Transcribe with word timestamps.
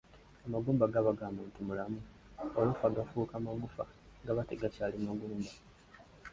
Amagumba 0.45 0.91
gaba 0.93 1.11
ga 1.19 1.27
muntu 1.37 1.57
mulamu, 1.67 1.99
olufa 2.59 2.95
gafuuka 2.95 3.33
magufa, 3.45 3.83
gaba 4.25 4.41
tegakyali 4.49 4.97
magumba. 5.05 5.51